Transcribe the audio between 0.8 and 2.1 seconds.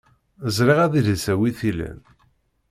adlis-a wi t-ilan.